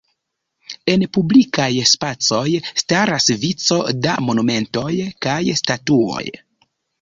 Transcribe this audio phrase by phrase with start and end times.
[0.93, 2.45] En publikaj spacoj
[2.83, 3.77] staras vico
[4.07, 4.91] da monumentoj
[5.27, 6.27] kaj statuoj.